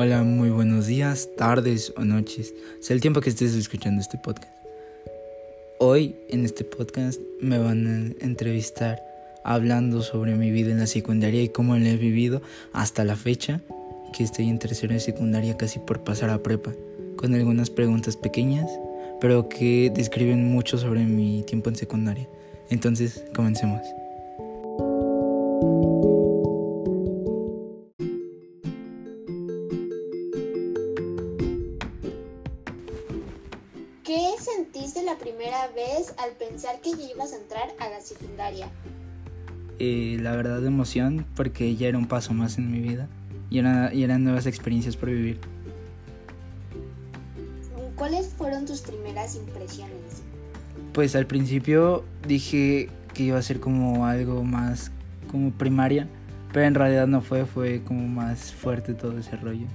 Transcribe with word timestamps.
Hola, 0.00 0.22
muy 0.22 0.50
buenos 0.50 0.86
días, 0.86 1.28
tardes 1.36 1.92
o 1.96 2.04
noches, 2.04 2.54
sea 2.78 2.94
el 2.94 3.00
tiempo 3.00 3.20
que 3.20 3.30
estés 3.30 3.56
escuchando 3.56 4.00
este 4.00 4.16
podcast. 4.16 4.52
Hoy 5.80 6.14
en 6.28 6.44
este 6.44 6.62
podcast 6.62 7.20
me 7.40 7.58
van 7.58 8.14
a 8.20 8.24
entrevistar 8.24 9.02
hablando 9.42 10.02
sobre 10.02 10.36
mi 10.36 10.52
vida 10.52 10.70
en 10.70 10.78
la 10.78 10.86
secundaria 10.86 11.42
y 11.42 11.48
cómo 11.48 11.76
la 11.76 11.88
he 11.88 11.96
vivido 11.96 12.42
hasta 12.72 13.02
la 13.02 13.16
fecha 13.16 13.60
que 14.12 14.22
estoy 14.22 14.48
en 14.48 14.60
tercera 14.60 14.94
de 14.94 15.00
secundaria 15.00 15.56
casi 15.56 15.80
por 15.80 16.04
pasar 16.04 16.30
a 16.30 16.44
prepa, 16.44 16.70
con 17.16 17.34
algunas 17.34 17.68
preguntas 17.68 18.16
pequeñas, 18.16 18.70
pero 19.20 19.48
que 19.48 19.90
describen 19.92 20.44
mucho 20.44 20.78
sobre 20.78 21.00
mi 21.06 21.42
tiempo 21.42 21.70
en 21.70 21.74
secundaria. 21.74 22.28
Entonces, 22.70 23.24
comencemos. 23.34 23.82
La 35.18 35.24
primera 35.24 35.68
vez 35.68 36.14
al 36.18 36.32
pensar 36.32 36.80
que 36.80 36.90
ya 36.90 37.10
ibas 37.10 37.32
a 37.32 37.36
entrar 37.36 37.68
a 37.80 37.88
la 37.88 38.00
secundaria? 38.00 38.68
Eh, 39.78 40.18
la 40.20 40.34
verdad 40.36 40.64
emoción 40.64 41.26
porque 41.34 41.74
ya 41.76 41.88
era 41.88 41.98
un 41.98 42.06
paso 42.06 42.34
más 42.34 42.58
en 42.58 42.70
mi 42.70 42.80
vida 42.80 43.08
y, 43.50 43.58
era, 43.58 43.92
y 43.92 44.04
eran 44.04 44.24
nuevas 44.24 44.46
experiencias 44.46 44.96
por 44.96 45.08
vivir. 45.08 45.40
¿Cuáles 47.96 48.28
fueron 48.28 48.64
tus 48.64 48.80
primeras 48.80 49.34
impresiones? 49.34 50.22
Pues 50.92 51.16
al 51.16 51.26
principio 51.26 52.04
dije 52.26 52.88
que 53.12 53.24
iba 53.24 53.38
a 53.38 53.42
ser 53.42 53.58
como 53.58 54.06
algo 54.06 54.44
más 54.44 54.92
como 55.30 55.50
primaria, 55.50 56.06
pero 56.52 56.66
en 56.66 56.74
realidad 56.74 57.08
no 57.08 57.22
fue, 57.22 57.44
fue 57.44 57.82
como 57.82 58.06
más 58.06 58.52
fuerte 58.52 58.94
todo 58.94 59.18
ese 59.18 59.36
rollo. 59.36 59.66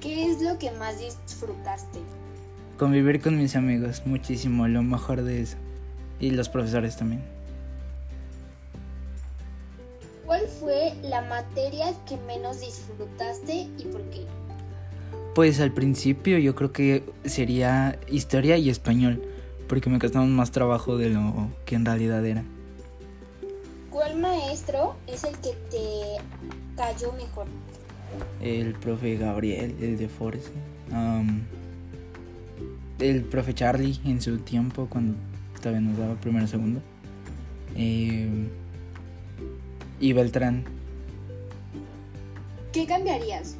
¿Qué 0.00 0.30
es 0.30 0.42
lo 0.42 0.58
que 0.58 0.72
más 0.72 0.98
disfrutaste? 0.98 2.00
Convivir 2.78 3.20
con 3.20 3.36
mis 3.36 3.56
amigos, 3.56 4.02
muchísimo, 4.04 4.68
lo 4.68 4.84
mejor 4.84 5.22
de 5.22 5.42
eso. 5.42 5.56
Y 6.20 6.30
los 6.30 6.48
profesores 6.48 6.96
también. 6.96 7.22
¿Cuál 10.24 10.46
fue 10.46 10.92
la 11.02 11.22
materia 11.22 11.86
que 12.08 12.16
menos 12.18 12.60
disfrutaste 12.60 13.68
y 13.78 13.84
por 13.90 14.02
qué? 14.10 14.26
Pues 15.34 15.58
al 15.58 15.72
principio 15.72 16.38
yo 16.38 16.54
creo 16.54 16.70
que 16.70 17.02
sería 17.24 17.98
historia 18.08 18.56
y 18.56 18.70
español, 18.70 19.24
porque 19.66 19.90
me 19.90 19.98
costaban 19.98 20.34
más 20.36 20.52
trabajo 20.52 20.96
de 20.96 21.10
lo 21.10 21.48
que 21.64 21.74
en 21.74 21.84
realidad 21.84 22.24
era. 22.24 22.44
¿Cuál 23.90 24.20
maestro 24.20 24.94
es 25.08 25.24
el 25.24 25.36
que 25.38 25.54
te 25.70 26.76
cayó 26.76 27.12
mejor? 27.14 27.46
El 28.40 28.74
profe 28.74 29.16
Gabriel, 29.16 29.74
el 29.80 29.98
de 29.98 30.08
Force. 30.08 30.50
Um, 30.92 31.40
el 32.98 33.22
profe 33.22 33.54
Charlie 33.54 33.98
en 34.04 34.20
su 34.20 34.38
tiempo, 34.38 34.86
cuando 34.88 35.14
todavía 35.60 35.80
nos 35.80 35.98
daba 35.98 36.14
primero 36.16 36.46
segundo. 36.46 36.80
Eh, 37.76 38.48
y 40.00 40.12
Beltrán. 40.12 40.64
¿Qué 42.72 42.86
cambiarías? 42.86 43.56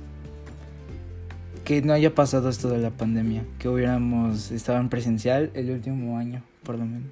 Que 1.64 1.82
no 1.82 1.92
haya 1.92 2.14
pasado 2.14 2.48
esto 2.48 2.68
de 2.68 2.78
la 2.78 2.90
pandemia, 2.90 3.44
que 3.58 3.68
hubiéramos 3.68 4.50
estado 4.50 4.80
en 4.80 4.88
presencial 4.88 5.50
el 5.54 5.70
último 5.70 6.18
año, 6.18 6.42
por 6.62 6.78
lo 6.78 6.84
menos. 6.84 7.08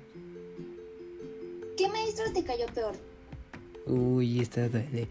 ¿Qué 1.77 1.89
maestro 1.89 2.25
te 2.33 2.43
cayó 2.43 2.67
peor? 2.75 2.95
Uy, 3.87 4.41
esta 4.41 4.69
duele. 4.69 5.09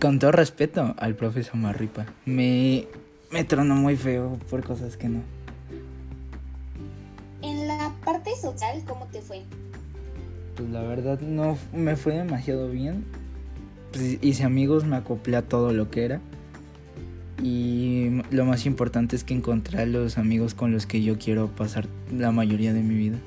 Con 0.00 0.18
todo 0.18 0.32
respeto 0.32 0.94
al 0.98 1.14
profe 1.14 1.42
Samarripa. 1.42 2.06
Me, 2.26 2.86
me 3.30 3.44
tronó 3.44 3.74
muy 3.74 3.96
feo 3.96 4.38
por 4.50 4.62
cosas 4.64 4.96
que 4.96 5.08
no. 5.08 5.20
¿Cómo 8.86 9.06
te 9.06 9.20
fue? 9.20 9.42
Pues 10.56 10.68
la 10.70 10.82
verdad 10.82 11.20
no 11.20 11.56
me 11.72 11.96
fue 11.96 12.14
demasiado 12.14 12.68
bien. 12.70 13.04
Pues 13.92 14.18
hice 14.22 14.44
amigos, 14.44 14.84
me 14.84 14.96
acoplé 14.96 15.36
a 15.36 15.42
todo 15.42 15.72
lo 15.72 15.90
que 15.90 16.04
era. 16.04 16.20
Y 17.42 18.22
lo 18.30 18.44
más 18.44 18.64
importante 18.66 19.16
es 19.16 19.24
que 19.24 19.34
encontré 19.34 19.80
a 19.80 19.86
los 19.86 20.18
amigos 20.18 20.54
con 20.54 20.72
los 20.72 20.86
que 20.86 21.02
yo 21.02 21.18
quiero 21.18 21.48
pasar 21.48 21.86
la 22.12 22.30
mayoría 22.30 22.72
de 22.72 22.80
mi 22.80 22.94
vida. 22.94 23.18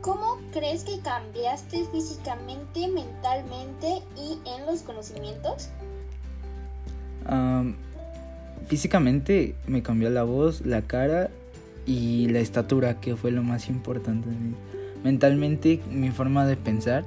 ¿Cómo 0.00 0.38
crees 0.52 0.84
que 0.84 0.98
cambiaste 1.00 1.84
físicamente, 1.92 2.88
mentalmente 2.88 4.02
y 4.16 4.38
en 4.48 4.66
los 4.66 4.82
conocimientos? 4.82 5.68
Um, 7.30 7.74
físicamente 8.66 9.54
me 9.66 9.82
cambió 9.82 10.10
la 10.10 10.24
voz, 10.24 10.62
la 10.62 10.82
cara 10.82 11.30
y 11.86 12.28
la 12.28 12.40
estatura, 12.40 13.00
que 13.00 13.16
fue 13.16 13.30
lo 13.30 13.42
más 13.42 13.68
importante. 13.68 14.28
Mentalmente 15.04 15.80
mi 15.90 16.10
forma 16.10 16.46
de 16.46 16.56
pensar 16.56 17.04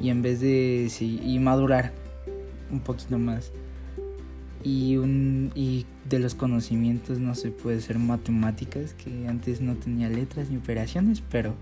y 0.00 0.10
en 0.10 0.22
vez 0.22 0.40
de 0.40 0.88
sí, 0.90 1.20
y 1.22 1.38
madurar 1.38 1.92
un 2.70 2.80
poquito 2.80 3.18
más. 3.18 3.52
Y, 4.62 4.96
un, 4.96 5.52
y 5.54 5.84
de 6.08 6.18
los 6.18 6.34
conocimientos 6.34 7.18
no 7.18 7.34
se 7.34 7.50
puede 7.50 7.80
ser 7.80 7.98
matemáticas, 7.98 8.94
que 8.94 9.28
antes 9.28 9.60
no 9.60 9.76
tenía 9.76 10.08
letras 10.08 10.48
ni 10.48 10.56
operaciones, 10.56 11.22
pero 11.30 11.54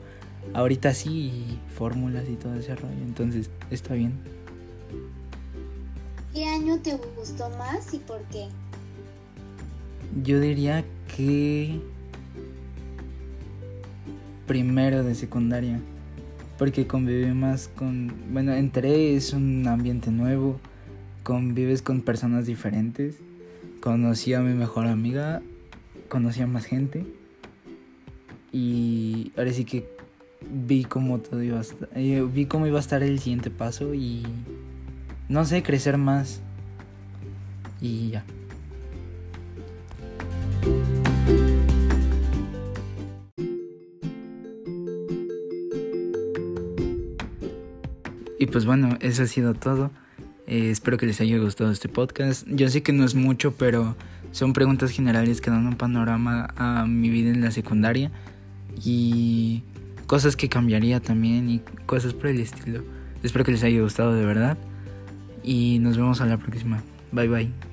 ahorita 0.55 0.95
sí, 0.95 1.11
y 1.11 1.59
fórmulas 1.75 2.29
y 2.29 2.37
todo 2.37 2.55
ese 2.55 2.77
rollo, 2.77 3.03
entonces 3.03 3.51
está 3.71 3.95
bien. 3.95 4.13
¿Qué 6.33 6.45
año 6.47 6.79
te 6.79 6.97
gustó 7.17 7.51
más 7.59 7.93
y 7.93 7.99
por 7.99 8.23
qué? 8.31 8.47
Yo 10.23 10.41
diría 10.41 10.85
que 11.17 11.81
primero 14.53 15.03
de 15.03 15.15
secundaria, 15.15 15.81
porque 16.59 16.87
conviví 16.87 17.33
más 17.33 17.69
con, 17.69 18.13
bueno, 18.35 18.53
entré, 18.53 19.17
es 19.17 19.33
un 19.33 19.67
ambiente 19.67 20.11
nuevo, 20.11 20.61
convives 21.23 21.81
con 21.81 22.03
personas 22.03 22.45
diferentes, 22.45 23.17
conocí 23.81 24.35
a 24.35 24.41
mi 24.41 24.53
mejor 24.53 24.89
amiga, 24.89 25.41
conocí 26.11 26.43
a 26.43 26.47
más 26.47 26.67
gente 26.67 27.07
y 28.53 29.33
ahora 29.39 29.55
sí 29.55 29.65
que 29.65 29.89
vi 30.51 30.85
cómo 30.85 31.21
todo 31.21 31.43
iba 31.43 31.57
a 31.57 31.63
estar, 31.63 31.89
eh, 31.95 32.23
vi 32.31 32.45
cómo 32.45 32.67
iba 32.67 32.77
a 32.77 32.83
estar 32.83 33.03
el 33.03 33.21
siguiente 33.21 33.49
paso 33.49 33.95
y 33.95 34.23
no 35.31 35.47
sé, 35.47 35.63
crecer 35.63 35.97
más 35.97 36.43
y 37.81 38.11
ya. 38.11 38.25
Y 48.43 48.47
pues 48.47 48.67
bueno, 48.67 48.99
eso 48.99 49.23
ha 49.23 49.27
sido 49.27 49.55
todo. 49.55 49.93
Eh, 50.49 50.71
espero 50.71 50.99
que 50.99 51.07
les 51.07 51.21
haya 51.21 51.39
gustado 51.39 51.71
este 51.71 51.89
podcast. 51.89 52.45
Yo 52.49 52.69
sé 52.69 52.83
que 52.83 52.93
no 52.93 53.05
es 53.05 53.15
mucho, 53.15 53.53
pero 53.53 53.95
son 54.33 54.53
preguntas 54.53 54.91
generales 54.91 55.41
que 55.41 55.49
dan 55.49 55.65
un 55.65 55.77
panorama 55.77 56.53
a 56.57 56.85
mi 56.85 57.09
vida 57.09 57.31
en 57.31 57.41
la 57.41 57.53
secundaria 57.53 58.11
y 58.85 59.63
cosas 60.09 60.35
que 60.35 60.49
cambiaría 60.49 60.99
también 60.99 61.49
y 61.51 61.61
cosas 61.87 62.15
por 62.15 62.27
el 62.27 62.41
estilo. 62.41 62.83
Espero 63.23 63.45
que 63.45 63.53
les 63.53 63.63
haya 63.63 63.81
gustado 63.81 64.13
de 64.13 64.27
verdad 64.27 64.59
y 65.45 65.79
nos 65.79 65.97
vemos 65.97 66.21
a 66.21 66.27
la 66.27 66.37
próxima. 66.37 66.83
Bye 67.13 67.29
bye. 67.29 67.72